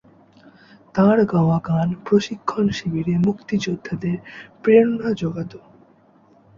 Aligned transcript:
তাঁর 0.95 1.17
গাওয়া 1.25 1.57
গান 1.67 1.89
প্রশিক্ষণ 2.05 2.65
শিবিরে 2.69 3.15
মুক্তিযোদ্ধাদের 3.17 4.17
প্রেরণা 4.63 5.09
যোগাতো। 5.13 5.59